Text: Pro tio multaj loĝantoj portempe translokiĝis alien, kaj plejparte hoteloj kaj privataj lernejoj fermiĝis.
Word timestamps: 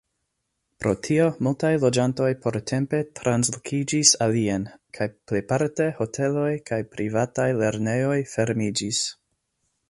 Pro 0.83 0.91
tio 1.07 1.25
multaj 1.47 1.69
loĝantoj 1.83 2.29
portempe 2.45 3.01
translokiĝis 3.19 4.13
alien, 4.27 4.65
kaj 4.99 5.09
plejparte 5.33 5.89
hoteloj 6.01 6.49
kaj 6.71 6.81
privataj 6.97 7.47
lernejoj 7.61 8.19
fermiĝis. 8.35 9.05